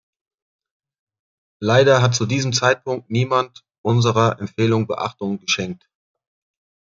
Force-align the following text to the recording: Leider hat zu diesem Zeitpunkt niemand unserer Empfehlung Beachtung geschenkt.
Leider 1.61 2.01
hat 2.01 2.15
zu 2.15 2.25
diesem 2.25 2.53
Zeitpunkt 2.53 3.11
niemand 3.11 3.63
unserer 3.83 4.39
Empfehlung 4.39 4.87
Beachtung 4.87 5.39
geschenkt. 5.39 5.87